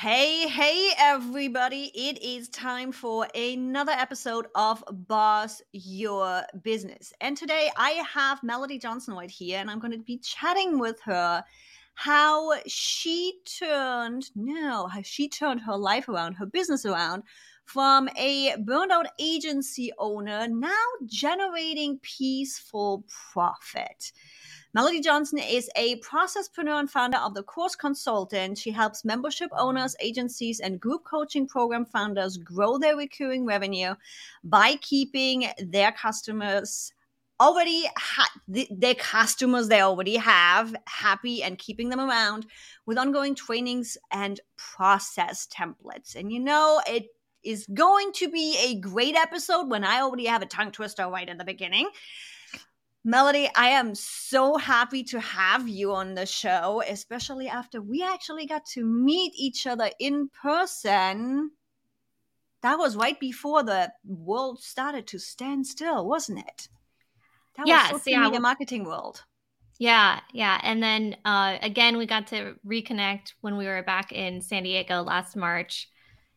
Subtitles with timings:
[0.00, 1.90] Hey, hey, everybody.
[1.92, 7.12] It is time for another episode of Boss Your Business.
[7.20, 11.00] And today I have Melody Johnson White here, and I'm going to be chatting with
[11.00, 11.42] her
[11.94, 17.24] how she turned, no, how she turned her life around, her business around
[17.64, 24.12] from a burned out agency owner, now generating peaceful profit.
[24.74, 28.58] Melody Johnson is a processpreneur and founder of the Course Consultant.
[28.58, 33.94] She helps membership owners, agencies, and group coaching program founders grow their recurring revenue
[34.44, 36.92] by keeping their customers
[37.40, 42.46] already ha- the, their customers they already have happy and keeping them around
[42.84, 46.14] with ongoing trainings and process templates.
[46.14, 47.06] And you know, it
[47.42, 51.28] is going to be a great episode when I already have a tongue twister right
[51.28, 51.88] in the beginning.
[53.04, 58.46] Melody, I am so happy to have you on the show, especially after we actually
[58.46, 61.50] got to meet each other in person.
[62.62, 66.68] That was right before the world started to stand still, wasn't it?
[67.56, 68.22] That yes, was yeah.
[68.22, 69.24] media marketing world.
[69.78, 70.60] Yeah, yeah.
[70.62, 75.02] And then uh, again, we got to reconnect when we were back in San Diego
[75.02, 75.88] last March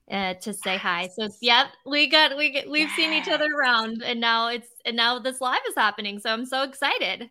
[0.10, 1.10] uh, to say hi.
[1.16, 2.96] So yep, we got we get, we've yes.
[2.96, 6.20] seen each other around, and now it's and now this live is happening.
[6.20, 7.30] So I'm so excited.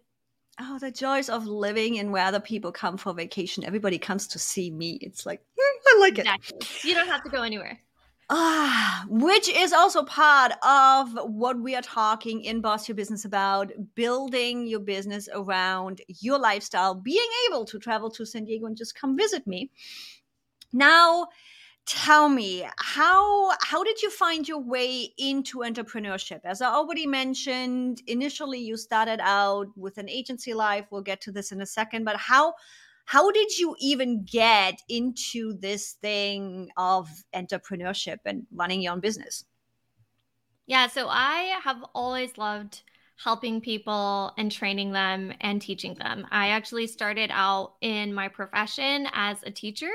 [0.60, 3.64] Oh, the joys of living and where other people come for vacation.
[3.64, 4.98] Everybody comes to see me.
[5.00, 6.58] It's like I like exactly.
[6.60, 6.84] it.
[6.84, 7.78] You don't have to go anywhere.
[8.32, 13.72] Ah, which is also part of what we are talking in Boss Your Business about
[13.96, 18.94] building your business around your lifestyle, being able to travel to San Diego and just
[18.94, 19.72] come visit me.
[20.72, 21.26] Now,
[21.90, 26.38] tell me how how did you find your way into entrepreneurship?
[26.44, 31.32] As i already mentioned initially you started out with an agency life we'll get to
[31.32, 32.54] this in a second but how
[33.06, 39.44] how did you even get into this thing of entrepreneurship and running your own business?
[40.66, 42.84] Yeah so i have always loved
[43.16, 46.26] helping people and training them and teaching them.
[46.30, 49.90] I actually started out in my profession as a teacher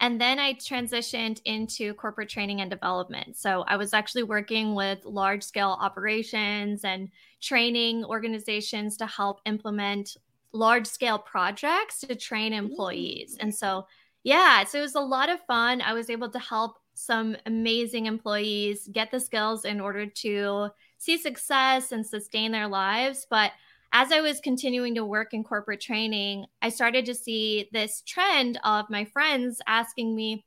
[0.00, 3.36] and then I transitioned into corporate training and development.
[3.36, 10.16] So I was actually working with large scale operations and training organizations to help implement
[10.52, 13.36] large scale projects to train employees.
[13.40, 13.86] And so,
[14.24, 15.82] yeah, so it was a lot of fun.
[15.82, 20.68] I was able to help some amazing employees get the skills in order to
[20.98, 23.26] see success and sustain their lives.
[23.28, 23.52] But
[23.92, 28.58] as I was continuing to work in corporate training, I started to see this trend
[28.64, 30.44] of my friends asking me,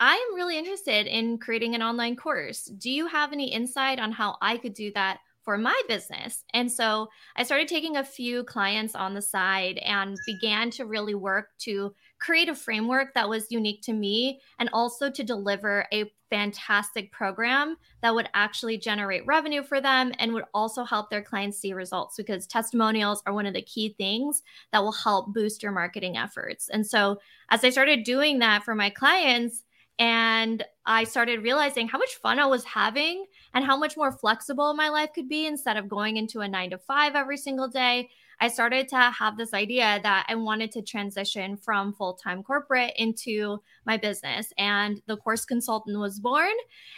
[0.00, 2.64] I am really interested in creating an online course.
[2.64, 6.44] Do you have any insight on how I could do that for my business?
[6.52, 11.14] And so I started taking a few clients on the side and began to really
[11.14, 16.12] work to create a framework that was unique to me and also to deliver a
[16.28, 21.58] fantastic program that would actually generate revenue for them and would also help their clients
[21.58, 24.42] see results because testimonials are one of the key things
[24.72, 26.68] that will help boost your marketing efforts.
[26.68, 29.64] And so, as I started doing that for my clients,
[29.98, 34.72] and I started realizing how much fun I was having and how much more flexible
[34.74, 38.08] my life could be instead of going into a nine to five every single day.
[38.40, 42.92] I started to have this idea that I wanted to transition from full time corporate
[42.96, 44.52] into my business.
[44.56, 46.52] And the course consultant was born.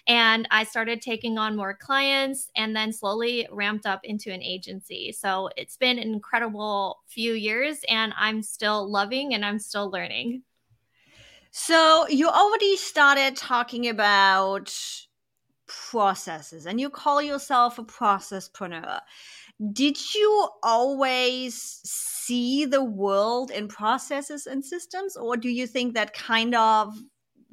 [0.06, 5.12] And I started taking on more clients and then slowly ramped up into an agency.
[5.12, 10.42] So it's been an incredible few years, and I'm still loving and I'm still learning.
[11.50, 14.72] So you already started talking about
[15.66, 19.00] processes and you call yourself a processpreneur.
[19.72, 26.14] Did you always see the world in processes and systems or do you think that
[26.14, 26.94] kind of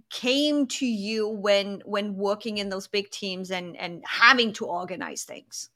[0.10, 5.24] came to you when when working in those big teams and and having to organize
[5.24, 5.70] things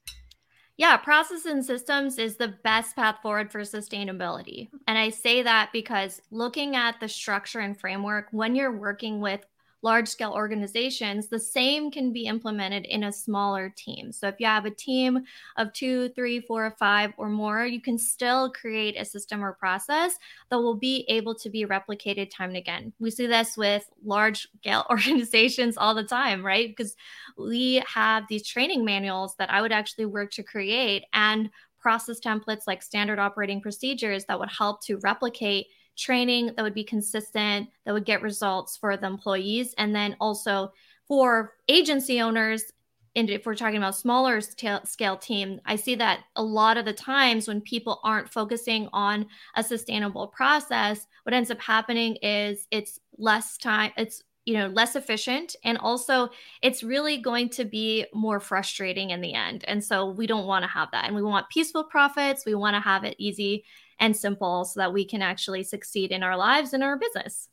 [0.82, 4.68] yeah process and systems is the best path forward for sustainability.
[4.88, 9.46] And i say that because looking at the structure and framework when you're working with
[9.82, 14.12] large scale organizations, the same can be implemented in a smaller team.
[14.12, 15.24] So if you have a team
[15.56, 20.16] of two, three, four, five, or more, you can still create a system or process
[20.50, 22.92] that will be able to be replicated time and again.
[23.00, 26.68] We see this with large scale organizations all the time, right?
[26.68, 26.94] Because
[27.36, 32.62] we have these training manuals that I would actually work to create and process templates
[32.66, 35.66] like standard operating procedures that would help to replicate
[35.96, 39.74] training that would be consistent, that would get results for the employees.
[39.78, 40.72] And then also
[41.06, 42.72] for agency owners,
[43.14, 46.94] and if we're talking about smaller scale team, I see that a lot of the
[46.94, 52.98] times when people aren't focusing on a sustainable process, what ends up happening is it's
[53.18, 55.54] less time, it's you know less efficient.
[55.62, 56.30] And also
[56.62, 59.64] it's really going to be more frustrating in the end.
[59.68, 61.04] And so we don't want to have that.
[61.04, 62.46] And we want peaceful profits.
[62.46, 63.64] We want to have it easy
[64.02, 67.48] and simple so that we can actually succeed in our lives and our business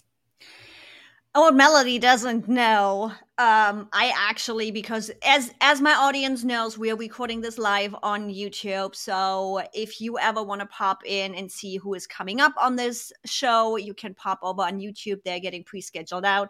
[1.34, 6.96] what Melody doesn't know, um, I actually because as as my audience knows, we are
[6.96, 8.96] recording this live on YouTube.
[8.96, 12.75] So if you ever want to pop in and see who is coming up on
[12.75, 15.24] this show, you can pop over on YouTube.
[15.24, 16.50] They're getting pre-scheduled out.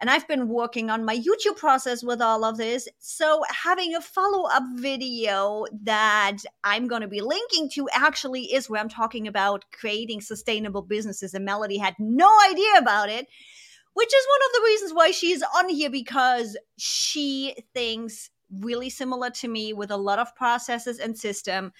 [0.00, 2.88] And I've been working on my YouTube process with all of this.
[2.98, 8.70] So, having a follow up video that I'm going to be linking to actually is
[8.70, 11.34] where I'm talking about creating sustainable businesses.
[11.34, 13.26] And Melody had no idea about it
[13.98, 18.30] which is one of the reasons why she's on here because she thinks
[18.60, 21.72] really similar to me with a lot of processes and system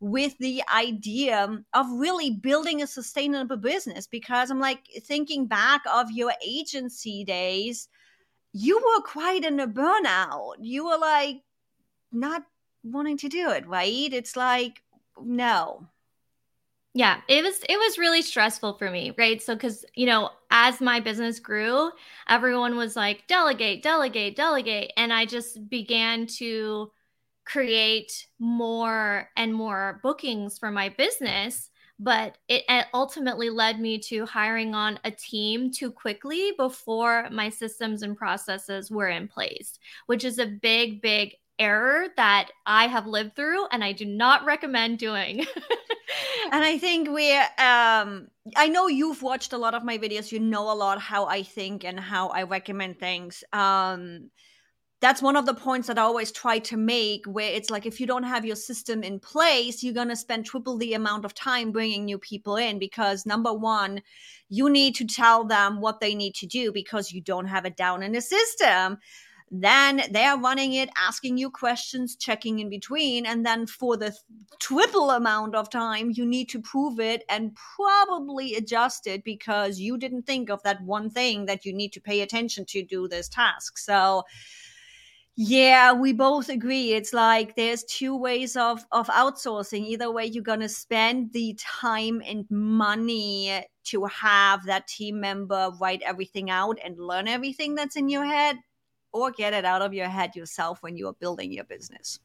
[0.00, 6.10] with the idea of really building a sustainable business because I'm like thinking back of
[6.10, 7.88] your agency days
[8.52, 10.54] you were quite in a burnout.
[10.60, 11.42] You were like
[12.12, 12.42] not
[12.82, 14.12] wanting to do it right?
[14.12, 14.82] It's like
[15.22, 15.86] no.
[16.92, 19.40] Yeah, it was it was really stressful for me, right?
[19.40, 21.92] So cuz you know, as my business grew,
[22.28, 26.90] everyone was like delegate, delegate, delegate, and I just began to
[27.50, 32.64] create more and more bookings for my business, but it
[32.94, 38.90] ultimately led me to hiring on a team too quickly before my systems and processes
[38.90, 43.84] were in place, which is a big big error that I have lived through and
[43.84, 45.40] I do not recommend doing.
[46.52, 50.32] and I think we um I know you've watched a lot of my videos.
[50.32, 53.44] You know a lot how I think and how I recommend things.
[53.52, 54.30] Um
[55.00, 58.00] that's one of the points that I always try to make where it's like if
[58.00, 61.34] you don't have your system in place, you're going to spend triple the amount of
[61.34, 64.02] time bringing new people in because number 1,
[64.50, 67.76] you need to tell them what they need to do because you don't have it
[67.76, 68.98] down in the system
[69.50, 73.26] then they're running it, asking you questions, checking in between.
[73.26, 74.16] And then for the
[74.60, 79.98] triple amount of time, you need to prove it and probably adjust it because you
[79.98, 83.28] didn't think of that one thing that you need to pay attention to do this
[83.28, 83.76] task.
[83.76, 84.22] So,
[85.42, 86.92] yeah, we both agree.
[86.92, 89.86] It's like there's two ways of of outsourcing.
[89.86, 96.02] Either way, you're gonna spend the time and money to have that team member write
[96.02, 98.58] everything out and learn everything that's in your head
[99.12, 102.20] or get it out of your head yourself when you are building your business.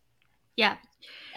[0.57, 0.75] Yeah,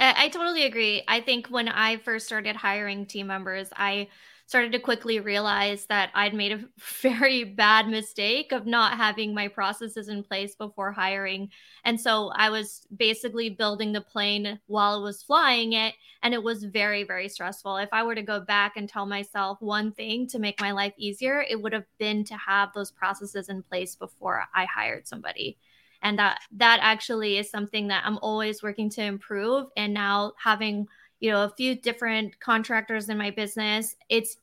[0.01, 1.05] I totally agree.
[1.07, 4.09] I think when I first started hiring team members, I
[4.49, 6.65] started to quickly realize that I'd made a
[7.03, 11.50] very bad mistake of not having my processes in place before hiring.
[11.85, 15.95] And so I was basically building the plane while I was flying it.
[16.23, 17.77] And it was very, very stressful.
[17.77, 20.94] If I were to go back and tell myself one thing to make my life
[20.97, 25.59] easier, it would have been to have those processes in place before I hired somebody
[26.01, 30.87] and that that actually is something that i'm always working to improve and now having
[31.20, 33.97] you know a few different contractors in my business.
[34.09, 34.38] It's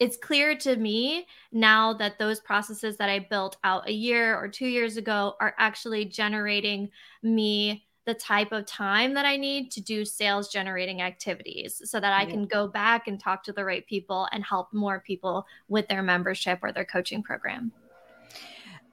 [0.00, 4.48] it's clear to me now that those processes that I built out a year or
[4.48, 6.90] 2 years ago are actually generating
[7.22, 12.14] me the type of time that I need to do sales generating activities so that
[12.14, 15.86] I can go back and talk to the right people and help more people with
[15.88, 17.70] their membership or their coaching program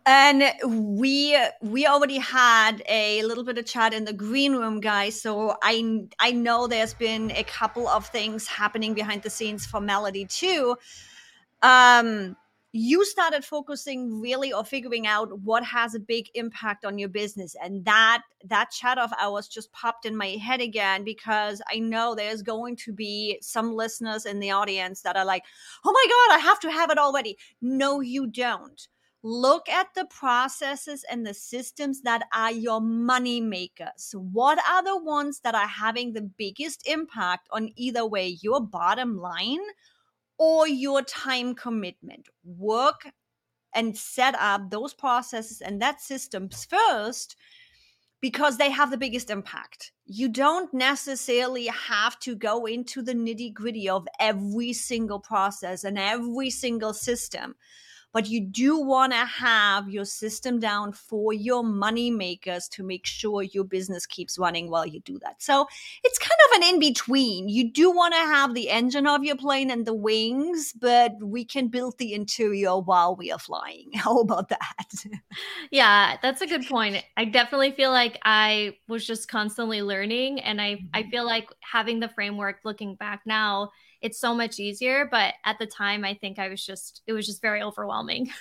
[0.06, 0.44] and
[0.94, 5.20] we we already had a little bit of chat in the green room guys.
[5.20, 9.82] So i i know there's been a couple of things happening behind the scenes for
[9.82, 10.78] melody too.
[11.62, 12.36] Um
[12.78, 17.56] you started focusing really or figuring out what has a big impact on your business.
[17.64, 22.14] And that that chat of ours just popped in my head again because i know
[22.14, 25.46] there's going to be some listeners in the audience that are like
[25.84, 27.38] oh my god i have to have it already.
[27.60, 28.88] No you don't
[29.26, 34.14] look at the processes and the systems that are your money makers.
[34.14, 39.18] What are the ones that are having the biggest impact on either way your bottom
[39.18, 39.64] line
[40.38, 42.30] or your time commitment?
[42.44, 43.08] Work
[43.74, 47.36] and set up those processes and that systems first
[48.22, 49.92] because they have the biggest impact.
[50.06, 55.98] You don't necessarily have to go into the nitty gritty of every single process and
[55.98, 57.56] every single system
[58.16, 63.06] but you do want to have your system down for your money makers to make
[63.06, 65.44] sure your business keeps running while you do that.
[65.44, 65.68] So
[66.02, 67.50] it's kind of an in between.
[67.50, 71.44] You do want to have the engine of your plane and the wings, but we
[71.44, 73.92] can build the interior while we are flying.
[73.96, 74.88] How about that?
[75.70, 77.04] yeah, that's a good point.
[77.18, 81.10] I definitely feel like I was just constantly learning and I I mm-hmm.
[81.10, 83.72] feel like having the framework looking back now
[84.02, 85.08] it's so much easier.
[85.10, 88.32] But at the time, I think I was just, it was just very overwhelming.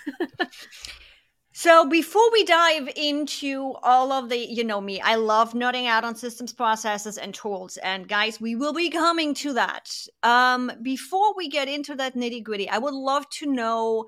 [1.57, 6.03] So before we dive into all of the, you know me, I love nerding out
[6.03, 7.77] on systems, processes, and tools.
[7.77, 9.97] And guys, we will be coming to that.
[10.25, 14.07] Um, before we get into that nitty gritty, I would love to know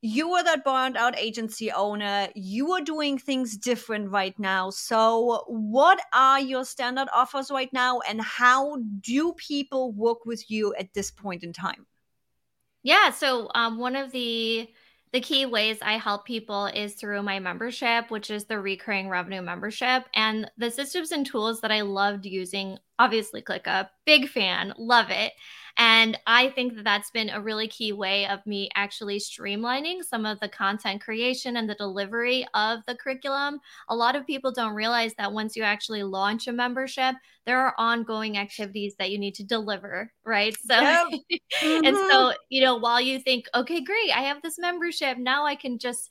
[0.00, 2.28] you are that burned out agency owner.
[2.34, 4.70] You are doing things different right now.
[4.70, 10.74] So, what are your standard offers right now, and how do people work with you
[10.78, 11.86] at this point in time?
[12.82, 13.10] Yeah.
[13.10, 14.68] So, um, one of the
[15.12, 19.40] the key ways I help people is through my membership, which is the recurring revenue
[19.40, 20.04] membership.
[20.14, 25.32] And the systems and tools that I loved using, obviously, ClickUp, big fan, love it.
[25.78, 30.26] And I think that that's been a really key way of me actually streamlining some
[30.26, 33.60] of the content creation and the delivery of the curriculum.
[33.88, 37.14] A lot of people don't realize that once you actually launch a membership,
[37.46, 40.56] there are ongoing activities that you need to deliver, right?
[40.66, 41.06] So, yep.
[41.62, 41.84] mm-hmm.
[41.86, 45.54] and so, you know, while you think, okay, great, I have this membership, now I
[45.54, 46.10] can just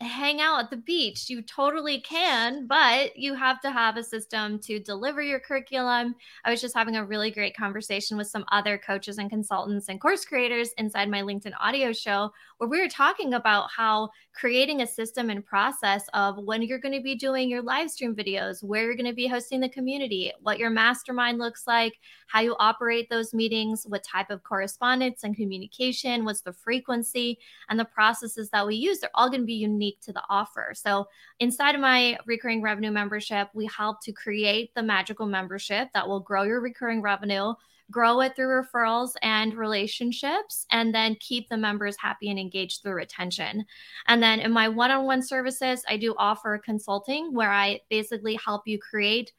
[0.00, 1.30] hang out at the beach.
[1.30, 6.14] You totally can, but you have to have a system to deliver your curriculum.
[6.44, 10.00] I was just having a really great conversation with some other coaches and consultants and
[10.00, 14.86] course creators inside my LinkedIn audio show where we were talking about how creating a
[14.86, 18.84] system and process of when you're going to be doing your live stream videos, where
[18.84, 21.94] you're going to be hosting the community, what your mastermind looks like,
[22.26, 27.78] how you operate those meetings, what type of correspondence and communication, what's the frequency, and
[27.78, 28.98] the processes that we use.
[28.98, 30.72] They're all going to be unique to the offer.
[30.74, 31.06] So,
[31.40, 36.20] inside of my recurring revenue membership, we help to create the magical membership that will
[36.20, 37.54] grow your recurring revenue
[37.90, 42.94] grow it through referrals and relationships, and then keep the members happy and engaged through
[42.94, 43.64] retention.
[44.06, 48.38] And then in my one on one services, I do offer consulting where I basically
[48.44, 49.32] help you create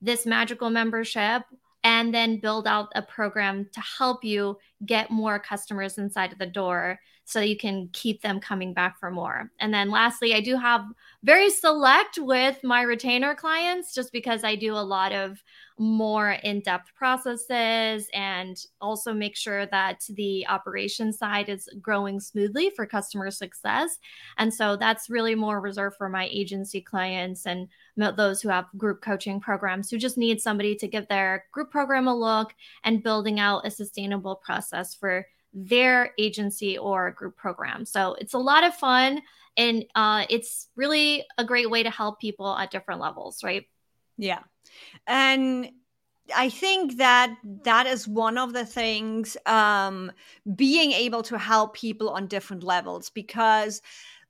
[0.00, 1.42] this magical membership
[1.82, 6.46] and then build out a program to help you get more customers inside of the
[6.46, 6.98] door
[7.30, 9.50] so you can keep them coming back for more.
[9.60, 10.84] And then lastly, I do have
[11.22, 15.42] very select with my retainer clients just because I do a lot of
[15.78, 22.84] more in-depth processes and also make sure that the operation side is growing smoothly for
[22.84, 23.98] customer success.
[24.36, 29.02] And so that's really more reserved for my agency clients and those who have group
[29.02, 33.38] coaching programs who just need somebody to give their group program a look and building
[33.38, 37.84] out a sustainable process for their agency or group program.
[37.84, 39.20] So it's a lot of fun
[39.56, 43.66] and uh, it's really a great way to help people at different levels, right?
[44.16, 44.40] Yeah.
[45.06, 45.70] And
[46.34, 50.12] I think that that is one of the things um,
[50.54, 53.82] being able to help people on different levels because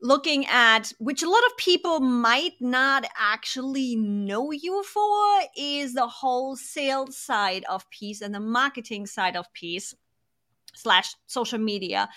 [0.03, 6.07] looking at which a lot of people might not actually know you for is the
[6.07, 9.95] whole sales side of piece and the marketing side of piece
[10.75, 12.09] slash social media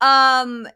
[0.00, 0.66] um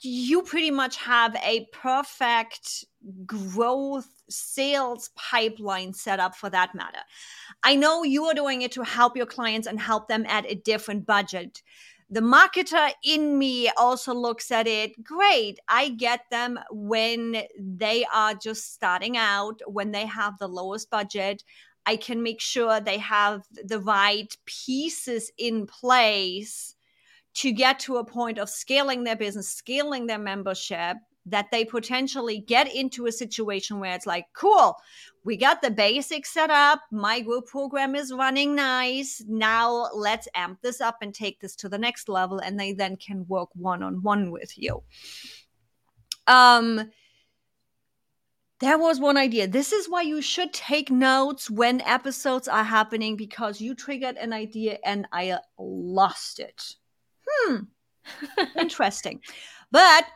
[0.00, 2.84] you pretty much have a perfect
[3.24, 6.98] growth sales pipeline set up for that matter.
[7.62, 10.54] I know you are doing it to help your clients and help them at a
[10.54, 11.62] different budget.
[12.08, 15.58] The marketer in me also looks at it great.
[15.68, 21.42] I get them when they are just starting out, when they have the lowest budget.
[21.86, 26.74] I can make sure they have the right pieces in place
[27.34, 32.38] to get to a point of scaling their business, scaling their membership, that they potentially
[32.38, 34.76] get into a situation where it's like, cool,
[35.24, 36.80] we got the basics set up.
[36.92, 39.22] My group program is running nice.
[39.26, 42.38] Now let's amp this up and take this to the next level.
[42.38, 44.82] And they then can work one on one with you.
[46.28, 46.90] Um,
[48.60, 49.46] there was one idea.
[49.46, 54.32] This is why you should take notes when episodes are happening because you triggered an
[54.32, 56.74] idea and I lost it.
[57.28, 57.56] Hmm.
[58.58, 59.20] Interesting.
[59.70, 60.06] But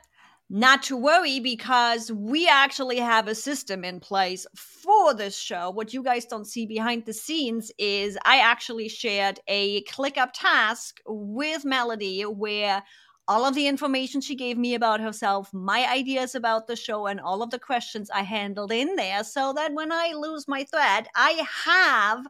[0.53, 5.71] not to worry because we actually have a system in place for this show.
[5.71, 11.01] What you guys don't see behind the scenes is I actually shared a ClickUp task
[11.07, 12.83] with Melody where
[13.29, 17.21] all of the information she gave me about herself, my ideas about the show, and
[17.21, 21.09] all of the questions I handled in there so that when I lose my thread,
[21.15, 22.27] I have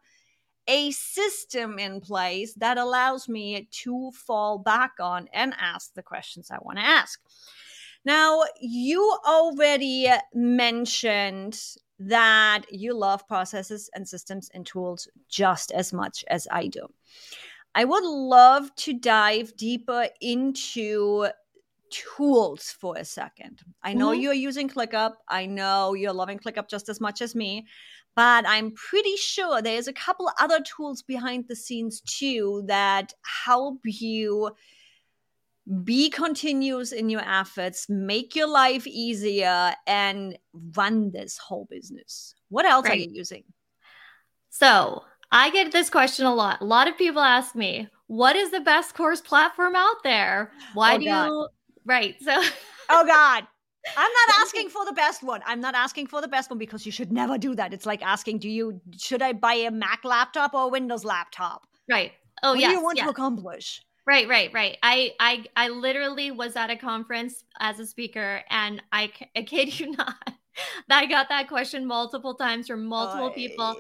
[0.67, 6.51] a system in place that allows me to fall back on and ask the questions
[6.51, 7.21] I want to ask.
[8.05, 11.61] Now, you already mentioned
[11.99, 16.89] that you love processes and systems and tools just as much as I do.
[17.75, 21.29] I would love to dive deeper into
[21.91, 23.63] tools for a second.
[23.83, 24.21] I know mm-hmm.
[24.21, 25.15] you're using ClickUp.
[25.29, 27.67] I know you're loving ClickUp just as much as me,
[28.17, 33.13] but I'm pretty sure there's a couple other tools behind the scenes too that
[33.45, 34.51] help you
[35.85, 40.37] be continuous in your efforts, make your life easier, and
[40.75, 42.35] run this whole business.
[42.49, 42.95] What else right.
[42.95, 43.45] are you using?
[44.49, 46.61] So I get this question a lot.
[46.61, 50.51] A lot of people ask me, what is the best course platform out there?
[50.75, 51.27] Why oh, do God.
[51.27, 51.49] you
[51.87, 52.17] right?
[52.21, 52.43] So
[52.89, 53.47] Oh God.
[53.97, 55.41] I'm not asking for the best one.
[55.47, 57.73] I'm not asking for the best one because you should never do that.
[57.73, 61.67] It's like asking, do you should I buy a Mac laptop or a Windows laptop?
[61.89, 62.13] Right.
[62.43, 62.67] Oh yeah.
[62.67, 63.07] What do you want yes.
[63.07, 63.83] to accomplish?
[64.07, 64.77] Right, right, right.
[64.83, 69.79] I, I, I literally was at a conference as a speaker, and I, I kid
[69.79, 70.33] you not,
[70.91, 73.77] I got that question multiple times from multiple people.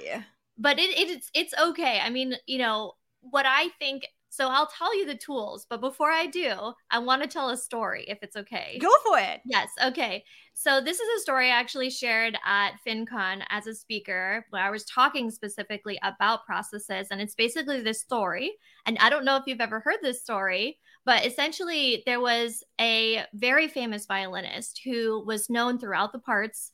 [0.61, 2.00] But it, it, it's, it's okay.
[2.00, 6.11] I mean, you know, what I think so I'll tell you the tools, but before
[6.11, 6.55] I do,
[6.88, 8.79] I want to tell a story if it's okay.
[8.81, 9.40] Go for it.
[9.45, 9.71] Yes.
[9.85, 10.25] Okay.
[10.55, 14.71] So this is a story I actually shared at FinCon as a speaker where I
[14.71, 17.09] was talking specifically about processes.
[17.11, 18.52] And it's basically this story.
[18.87, 23.25] And I don't know if you've ever heard this story, but essentially there was a
[23.35, 26.71] very famous violinist who was known throughout the parts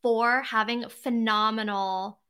[0.00, 2.20] for having phenomenal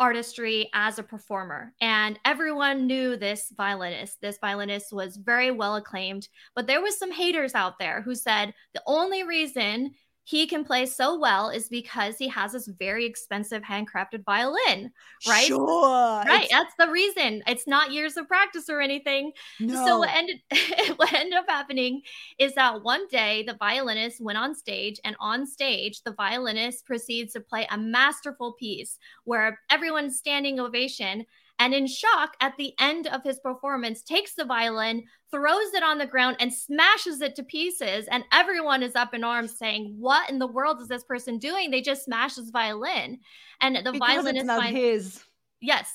[0.00, 1.72] artistry as a performer.
[1.80, 4.20] And everyone knew this violinist.
[4.20, 8.54] This violinist was very well acclaimed, but there was some haters out there who said
[8.74, 9.92] the only reason
[10.24, 14.90] he can play so well is because he has this very expensive handcrafted violin,
[15.28, 15.46] right?
[15.46, 16.22] Sure.
[16.26, 16.44] Right.
[16.44, 16.50] It's...
[16.52, 17.42] That's the reason.
[17.46, 19.32] It's not years of practice or anything.
[19.60, 19.86] No.
[19.86, 20.40] So what ended
[20.96, 22.00] what ended up happening
[22.38, 27.34] is that one day the violinist went on stage and on stage the violinist proceeds
[27.34, 31.26] to play a masterful piece where everyone's standing ovation
[31.58, 35.98] and in shock at the end of his performance takes the violin throws it on
[35.98, 38.06] the ground and smashes it to pieces.
[38.10, 41.70] And everyone is up in arms saying what in the world is this person doing?
[41.70, 43.20] They just smashed his violin.
[43.60, 45.22] And the because violinist not his.
[45.60, 45.88] Yes.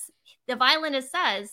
[0.47, 1.51] The violinist says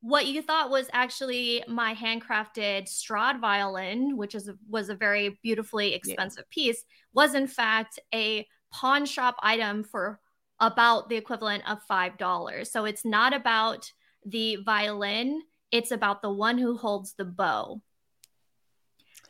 [0.00, 5.38] what you thought was actually my handcrafted Strad violin, which is a, was a very
[5.42, 6.64] beautifully expensive yeah.
[6.64, 10.20] piece, was in fact a pawn shop item for
[10.60, 12.66] about the equivalent of $5.
[12.66, 13.90] So it's not about
[14.24, 17.80] the violin, it's about the one who holds the bow.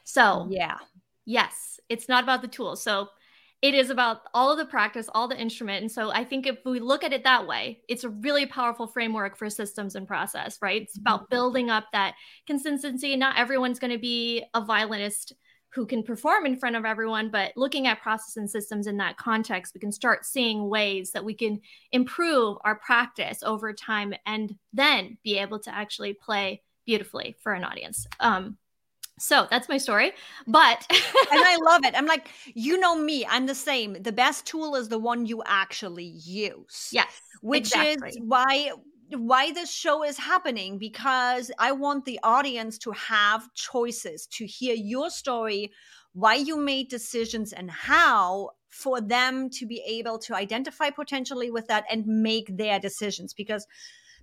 [0.05, 0.77] So, yeah.
[1.25, 2.77] Yes, it's not about the tool.
[2.77, 3.09] So
[3.63, 5.81] it is about all of the practice, all the instrument.
[5.83, 8.87] And so I think if we look at it that way, it's a really powerful
[8.87, 10.83] framework for systems and process, right?
[10.83, 11.35] It's about mm-hmm.
[11.35, 12.15] building up that
[12.47, 13.17] consistency.
[13.17, 15.33] Not everyone's going to be a violinist
[15.71, 19.17] who can perform in front of everyone, but looking at process and systems in that
[19.19, 21.61] context, we can start seeing ways that we can
[21.93, 27.65] improve our practice over time and then be able to actually play beautifully for an
[27.65, 28.07] audience.
[28.21, 28.57] Um,
[29.19, 30.13] so that's my story.
[30.47, 31.01] But and
[31.45, 31.95] I love it.
[31.97, 33.95] I'm like, you know me, I'm the same.
[34.03, 36.89] The best tool is the one you actually use.
[36.93, 37.21] Yes.
[37.43, 38.11] Which exactly.
[38.11, 38.71] is why
[39.11, 44.75] why this show is happening because I want the audience to have choices, to hear
[44.75, 45.73] your story,
[46.13, 51.67] why you made decisions, and how for them to be able to identify potentially with
[51.69, 53.33] that and make their decisions.
[53.33, 53.67] Because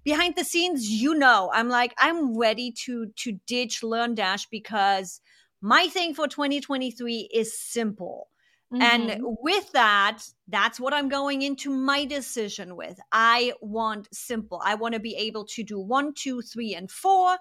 [0.03, 5.21] behind the scenes, you know, I'm like, I'm ready to to ditch LearnDash because
[5.61, 8.27] my thing for 2023 is simple
[8.73, 8.81] Mm-hmm.
[8.81, 12.99] And with that, that's what I'm going into my decision with.
[13.11, 14.61] I want simple.
[14.63, 17.37] I want to be able to do one, two, three, and four.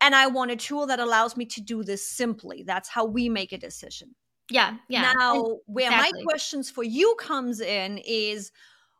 [0.00, 2.64] And I want a tool that allows me to do this simply.
[2.66, 4.14] That's how we make a decision.
[4.50, 4.78] Yeah.
[4.88, 5.12] Yeah.
[5.16, 6.20] Now, where exactly.
[6.20, 8.50] my questions for you comes in is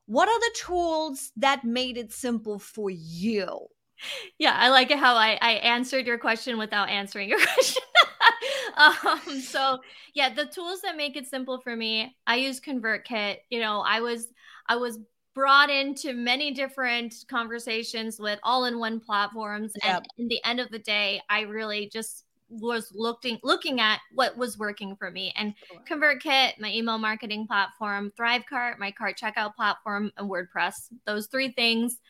[0.06, 3.66] what are the tools that made it simple for you?
[4.38, 7.82] Yeah, I like it how I, I answered your question without answering your question.
[8.76, 9.78] um, so
[10.14, 13.38] yeah, the tools that make it simple for me, I use ConvertKit.
[13.50, 14.28] You know, I was
[14.68, 14.98] I was
[15.34, 19.96] brought into many different conversations with all-in-one platforms, yep.
[19.96, 24.36] and in the end of the day, I really just was looking looking at what
[24.36, 25.54] was working for me and
[25.88, 30.74] ConvertKit, my email marketing platform, ThriveCart, my cart checkout platform, and WordPress.
[31.06, 32.00] Those three things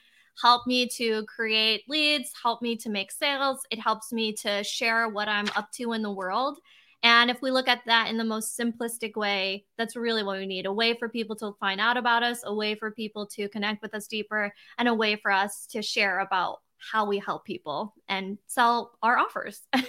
[0.43, 3.61] help me to create leads, help me to make sales.
[3.71, 6.59] It helps me to share what I'm up to in the world.
[7.03, 10.47] And if we look at that in the most simplistic way, that's really what we
[10.47, 13.49] need a way for people to find out about us, a way for people to
[13.49, 17.45] connect with us deeper, and a way for us to share about how we help
[17.45, 19.63] people and sell our offers.
[19.73, 19.83] and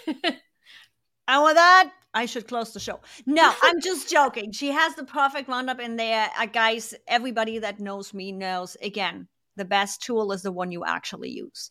[1.44, 3.00] with that, I should close the show.
[3.26, 4.52] No, I'm just joking.
[4.52, 6.30] She has the perfect roundup in there.
[6.38, 10.86] Uh, guys, everybody that knows me knows again, the best tool is the one you
[10.86, 11.70] actually use.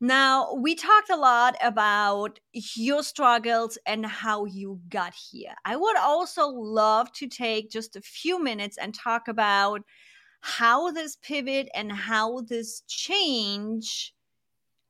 [0.00, 5.54] Now, we talked a lot about your struggles and how you got here.
[5.64, 9.82] I would also love to take just a few minutes and talk about
[10.40, 14.14] how this pivot and how this change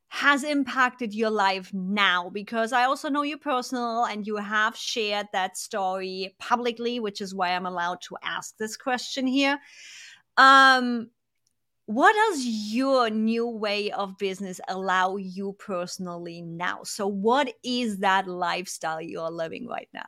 [0.09, 5.27] has impacted your life now because I also know you personal and you have shared
[5.33, 9.59] that story publicly, which is why I'm allowed to ask this question here.
[10.37, 11.11] Um,
[11.89, 16.81] what does your new way of business allow you personally now?
[16.85, 20.05] So, what is that lifestyle you're living right now?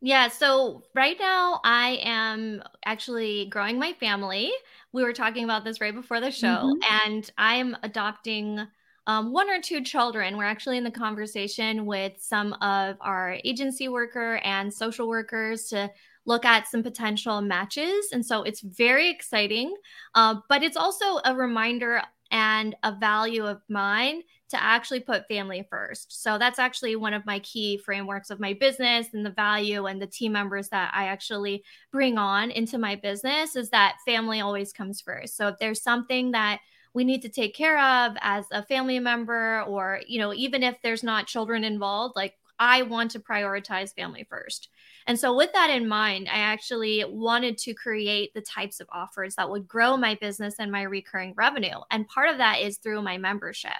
[0.00, 4.50] Yeah, so right now I am actually growing my family.
[4.92, 7.06] We were talking about this right before the show, mm-hmm.
[7.06, 8.66] and I am adopting
[9.06, 10.36] um, one or two children.
[10.36, 15.92] We're actually in the conversation with some of our agency worker and social workers to
[16.24, 18.08] look at some potential matches.
[18.12, 19.74] And so it's very exciting,
[20.14, 25.66] uh, but it's also a reminder and a value of mine to actually put family
[25.70, 26.22] first.
[26.22, 30.00] So that's actually one of my key frameworks of my business and the value and
[30.00, 34.72] the team members that I actually bring on into my business is that family always
[34.72, 35.36] comes first.
[35.36, 36.60] So if there's something that
[36.94, 40.76] we need to take care of as a family member or you know even if
[40.82, 44.68] there's not children involved like I want to prioritize family first.
[45.06, 49.34] And so, with that in mind, I actually wanted to create the types of offers
[49.36, 51.78] that would grow my business and my recurring revenue.
[51.90, 53.72] And part of that is through my membership.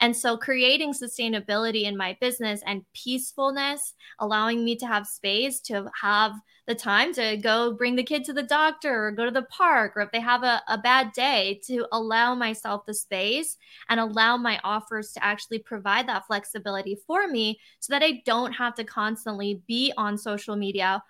[0.00, 5.90] And so, creating sustainability in my business and peacefulness, allowing me to have space to
[6.00, 6.32] have
[6.68, 9.94] the time to go bring the kid to the doctor or go to the park,
[9.96, 13.56] or if they have a, a bad day, to allow myself the space
[13.88, 18.52] and allow my offers to actually provide that flexibility for me so that I don't
[18.52, 21.02] have to constantly be on social media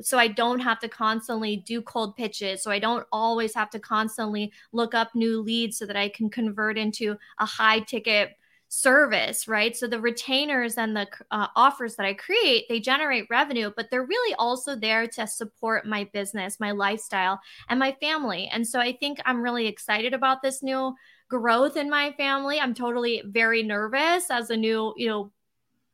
[0.00, 2.62] so I don't have to constantly do cold pitches.
[2.62, 6.30] So I don't always have to constantly look up new leads so that I can
[6.30, 8.36] convert into a high ticket
[8.68, 9.74] service, right?
[9.74, 14.04] So the retainers and the uh, offers that I create, they generate revenue, but they're
[14.04, 18.48] really also there to support my business, my lifestyle, and my family.
[18.52, 20.94] And so I think I'm really excited about this new
[21.28, 22.60] growth in my family.
[22.60, 25.32] I'm totally very nervous as a new, you know,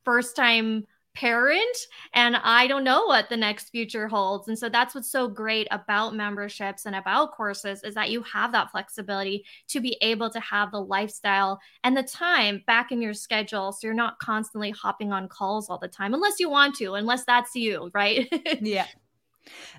[0.03, 1.77] first time parent
[2.13, 4.47] and I don't know what the next future holds.
[4.47, 8.51] And so that's what's so great about memberships and about courses is that you have
[8.51, 13.13] that flexibility to be able to have the lifestyle and the time back in your
[13.13, 16.93] schedule so you're not constantly hopping on calls all the time unless you want to,
[16.93, 18.27] unless that's you, right?
[18.61, 18.85] yeah.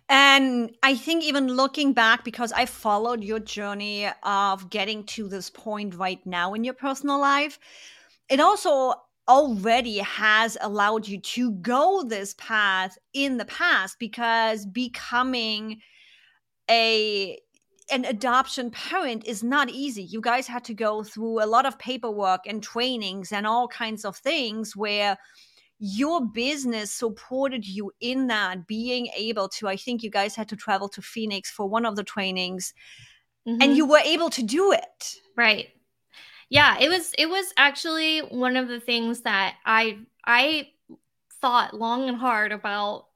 [0.09, 5.51] And I think even looking back, because I followed your journey of getting to this
[5.51, 7.59] point right now in your personal life,
[8.29, 8.95] it also
[9.29, 15.81] already has allowed you to go this path in the past because becoming
[16.71, 17.39] a
[17.91, 20.03] an adoption parent is not easy.
[20.03, 24.05] You guys had to go through a lot of paperwork and trainings and all kinds
[24.05, 25.17] of things where
[25.79, 30.57] your business supported you in that being able to i think you guys had to
[30.57, 32.73] travel to phoenix for one of the trainings
[33.47, 33.61] mm-hmm.
[33.61, 35.69] and you were able to do it right
[36.49, 40.69] yeah it was it was actually one of the things that i i
[41.41, 43.07] thought long and hard about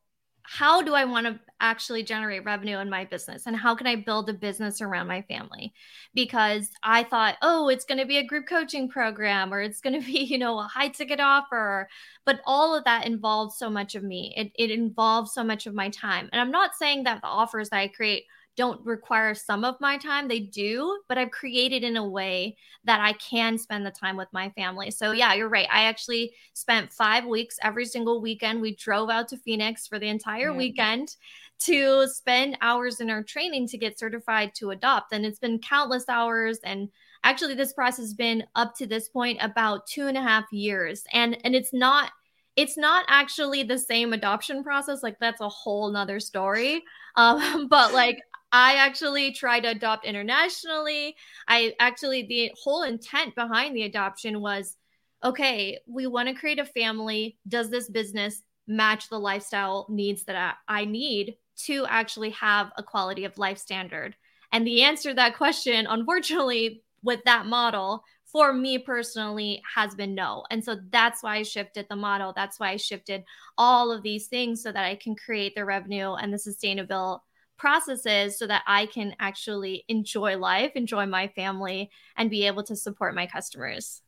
[0.43, 3.47] how do i want to actually generate revenue in my business?
[3.47, 5.73] And how can i build a business around my family?
[6.15, 9.99] Because i thought oh it's going to be a group coaching program or it's going
[10.01, 11.89] to be you know a high ticket offer.
[12.25, 14.35] But all of that involves so much of me.
[14.37, 16.29] It, it involves so much of my time.
[16.33, 18.25] And i'm not saying that the offers that i create
[18.61, 20.29] don't require some of my time.
[20.29, 24.29] They do, but I've created in a way that I can spend the time with
[24.33, 24.91] my family.
[24.91, 25.67] So, yeah, you're right.
[25.73, 28.61] I actually spent five weeks every single weekend.
[28.61, 31.17] We drove out to Phoenix for the entire weekend
[31.61, 35.15] to spend hours in our training to get certified to adopt.
[35.15, 36.59] And it's been countless hours.
[36.63, 36.91] And
[37.25, 41.05] actually, this process has been up to this point about two and a half years.
[41.15, 42.11] And and it's not
[42.57, 46.83] it's not actually the same adoption process like that's a whole nother story
[47.17, 48.19] um, but like
[48.53, 51.17] I actually tried to adopt internationally.
[51.47, 54.77] I actually, the whole intent behind the adoption was
[55.23, 57.37] okay, we want to create a family.
[57.47, 61.37] Does this business match the lifestyle needs that I, I need
[61.67, 64.17] to actually have a quality of life standard?
[64.53, 70.15] And the answer to that question, unfortunately, with that model, for me personally, has been
[70.15, 70.45] no.
[70.51, 72.33] And so that's why I shifted the model.
[72.35, 73.25] That's why I shifted
[73.59, 77.23] all of these things so that I can create the revenue and the sustainable
[77.61, 82.75] processes so that I can actually enjoy life, enjoy my family, and be able to
[82.75, 84.01] support my customers.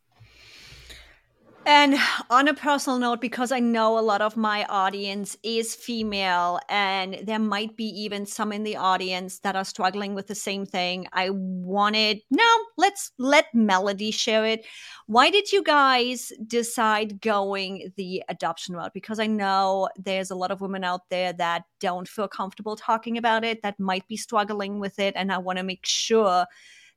[1.65, 1.95] And
[2.29, 7.21] on a personal note, because I know a lot of my audience is female, and
[7.23, 11.07] there might be even some in the audience that are struggling with the same thing,
[11.13, 12.45] I wanted, no,
[12.77, 14.67] let's let Melody share it.
[15.07, 18.93] Why did you guys decide going the adoption route?
[18.93, 23.19] Because I know there's a lot of women out there that don't feel comfortable talking
[23.19, 25.15] about it, that might be struggling with it.
[25.17, 26.45] And I want to make sure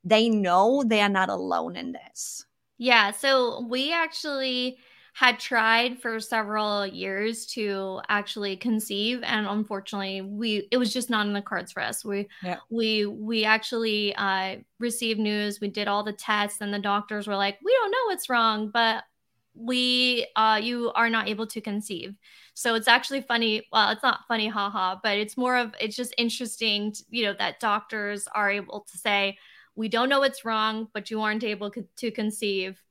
[0.03, 2.45] they know they are not alone in this.
[2.77, 3.11] Yeah.
[3.11, 4.77] So we actually
[5.15, 11.25] had tried for several years to actually conceive and unfortunately we it was just not
[11.25, 12.57] in the cards for us we yeah.
[12.69, 17.37] we we actually uh, received news we did all the tests and the doctors were
[17.37, 19.05] like we don't know what's wrong but
[19.53, 22.13] we uh, you are not able to conceive
[22.53, 26.13] so it's actually funny well it's not funny haha but it's more of it's just
[26.17, 29.37] interesting to, you know that doctors are able to say
[29.75, 32.81] we don't know what's wrong but you aren't able to conceive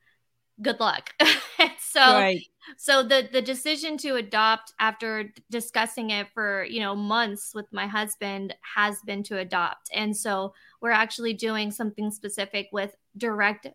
[0.62, 1.10] good luck.
[1.78, 2.40] so right.
[2.76, 7.86] so the the decision to adopt after discussing it for, you know, months with my
[7.86, 9.90] husband has been to adopt.
[9.92, 13.66] And so we're actually doing something specific with direct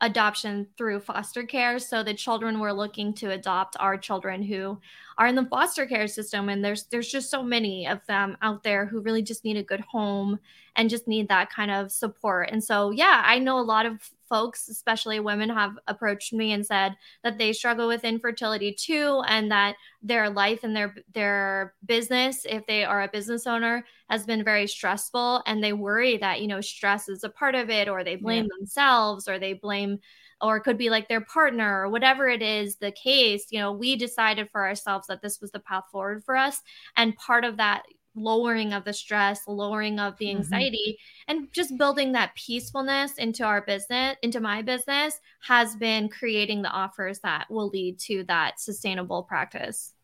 [0.00, 1.78] adoption through foster care.
[1.78, 4.78] So the children we're looking to adopt are children who
[5.16, 8.62] are in the foster care system and there's there's just so many of them out
[8.62, 10.38] there who really just need a good home
[10.76, 12.50] and just need that kind of support.
[12.52, 16.64] And so yeah, I know a lot of folks, especially women, have approached me and
[16.64, 22.46] said that they struggle with infertility too, and that their life and their their business,
[22.48, 26.48] if they are a business owner, has been very stressful, and they worry that you
[26.48, 28.56] know stress is a part of it, or they blame yeah.
[28.58, 29.98] themselves, or they blame
[30.40, 33.46] or it could be like their partner or whatever it is the case.
[33.50, 36.60] You know we decided for ourselves that this was the path forward for us.
[36.96, 37.82] And part of that
[38.14, 40.38] lowering of the stress, lowering of the mm-hmm.
[40.38, 41.38] anxiety, mm-hmm.
[41.38, 46.70] and just building that peacefulness into our business, into my business, has been creating the
[46.70, 49.94] offers that will lead to that sustainable practice.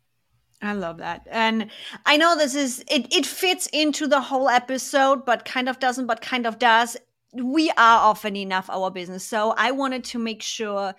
[0.63, 1.27] I love that.
[1.31, 1.71] And
[2.07, 6.07] I know this is it it fits into the whole episode, but kind of doesn't,
[6.07, 6.97] but kind of does.
[7.35, 9.25] We are often enough our business.
[9.25, 10.95] So I wanted to make sure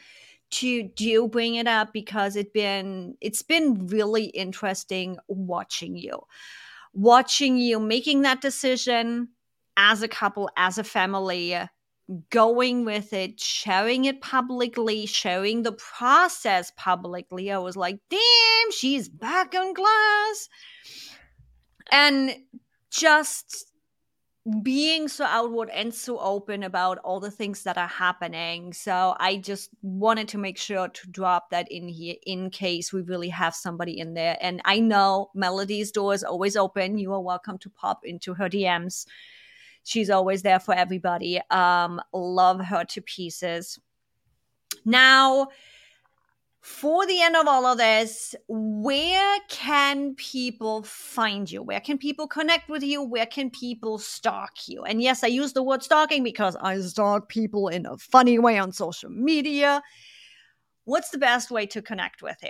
[0.51, 6.19] to do bring it up because it been it's been really interesting watching you
[6.95, 9.27] watching you making that decision
[9.77, 11.55] as a couple, as a family,
[12.29, 17.51] going with it, showing it publicly, showing the process publicly.
[17.51, 20.49] I was like, damn, she's back on glass.
[21.91, 22.36] And
[22.89, 23.71] just
[24.62, 28.73] being so outward and so open about all the things that are happening.
[28.73, 33.01] So I just wanted to make sure to drop that in here in case we
[33.01, 34.38] really have somebody in there.
[34.39, 36.99] And I know Melody's door is always open.
[36.99, 39.08] You are welcome to pop into her DMs.
[39.84, 41.41] She's always there for everybody.
[41.49, 43.79] Um, love her to pieces.
[44.86, 45.47] Now,
[46.65, 51.62] for the end of all of this, where can people find you?
[51.62, 53.04] Where can people connect with you?
[53.04, 54.82] Where can people stalk you?
[54.82, 58.58] And yes, I use the word stalking because I stalk people in a funny way
[58.58, 59.84] on social media.
[60.86, 62.49] What's the best way to connect with you?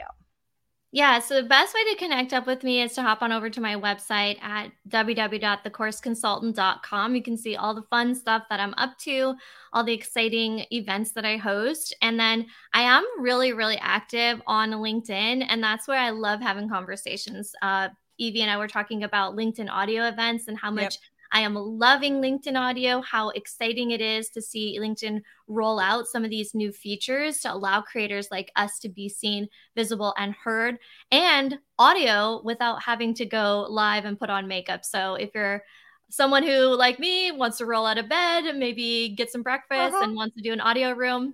[0.96, 3.50] Yeah, so the best way to connect up with me is to hop on over
[3.50, 7.16] to my website at www.thecourseconsultant.com.
[7.16, 9.36] You can see all the fun stuff that I'm up to,
[9.74, 11.94] all the exciting events that I host.
[12.02, 16.70] And then I am really, really active on LinkedIn, and that's where I love having
[16.70, 17.52] conversations.
[17.62, 20.94] Uh, Evie and I were talking about LinkedIn audio events and how much yep.
[21.36, 26.24] I am loving LinkedIn audio, how exciting it is to see LinkedIn roll out some
[26.24, 30.78] of these new features to allow creators like us to be seen, visible, and heard,
[31.12, 34.86] and audio without having to go live and put on makeup.
[34.86, 35.62] So if you're
[36.10, 40.06] someone who, like me, wants to roll out of bed, maybe get some breakfast, uh-huh.
[40.06, 41.34] and wants to do an audio room,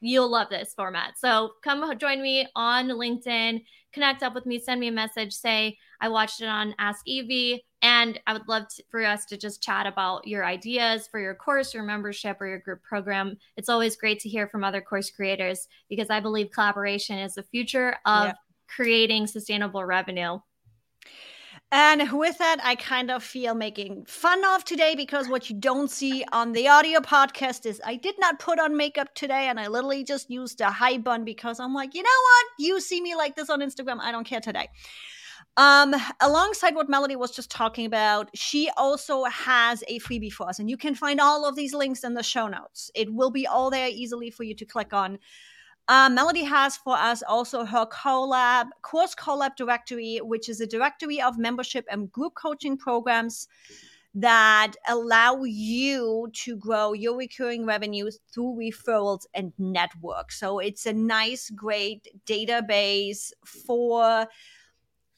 [0.00, 1.18] you'll love this format.
[1.18, 5.76] So come join me on LinkedIn, connect up with me, send me a message, say,
[6.00, 7.64] I watched it on Ask Evie.
[7.84, 11.34] And I would love to, for us to just chat about your ideas for your
[11.34, 13.36] course, your membership, or your group program.
[13.58, 17.42] It's always great to hear from other course creators because I believe collaboration is the
[17.42, 18.32] future of
[18.68, 20.38] creating sustainable revenue.
[21.72, 25.90] And with that, I kind of feel making fun of today because what you don't
[25.90, 29.66] see on the audio podcast is I did not put on makeup today and I
[29.66, 32.46] literally just used a high bun because I'm like, you know what?
[32.60, 33.98] You see me like this on Instagram.
[34.00, 34.70] I don't care today.
[35.56, 40.58] Um, alongside what Melody was just talking about, she also has a freebie for us,
[40.58, 42.90] and you can find all of these links in the show notes.
[42.94, 45.18] It will be all there easily for you to click on.
[45.86, 51.20] Uh, Melody has for us also her collab course collab directory, which is a directory
[51.20, 53.46] of membership and group coaching programs
[54.14, 60.32] that allow you to grow your recurring revenues through referrals and network.
[60.32, 64.26] So it's a nice, great database for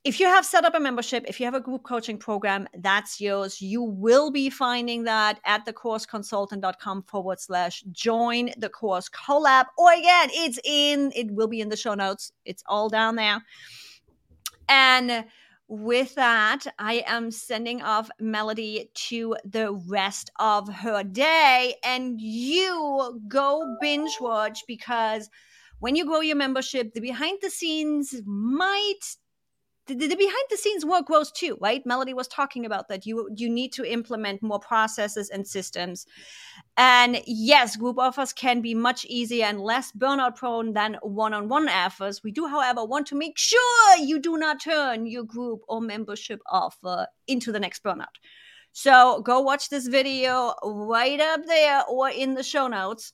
[0.07, 3.21] if you have set up a membership, if you have a group coaching program, that's
[3.21, 3.61] yours.
[3.61, 9.65] You will be finding that at thecourseconsultant.com forward slash join the course collab.
[9.77, 12.31] Or again, it's in, it will be in the show notes.
[12.45, 13.43] It's all down there.
[14.69, 15.25] And
[15.67, 21.75] with that, I am sending off Melody to the rest of her day.
[21.83, 25.29] And you go binge watch because
[25.81, 29.17] when you grow your membership, the behind the scenes might
[29.87, 31.85] the, the, behind the scenes work grows too right?
[31.87, 36.07] Melody was talking about that you you need to implement more processes and systems.
[36.77, 42.23] And yes group offers can be much easier and less burnout prone than one-on-one offers.
[42.23, 46.41] We do however want to make sure you do not turn your group or membership
[46.51, 48.17] offer uh, into the next burnout.
[48.73, 53.13] So go watch this video right up there or in the show notes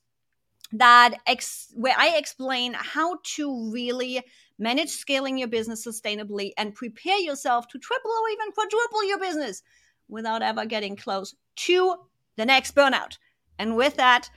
[0.73, 4.23] that ex- where i explain how to really
[4.63, 9.63] manage scaling your business sustainably, and prepare yourself to triple or even quadruple your business
[10.09, 11.97] without ever getting close to
[12.37, 13.19] the next burnout.
[13.59, 14.31] And with that,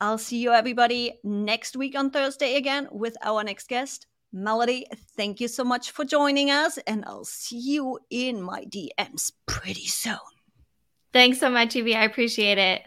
[0.00, 4.06] I'll see you everybody next week on Thursday again with our next guest.
[4.32, 9.32] Melody, thank you so much for joining us, and I'll see you in my DMs
[9.46, 10.18] pretty soon.
[11.12, 11.96] Thanks so much, Evie.
[11.96, 12.82] I appreciate it.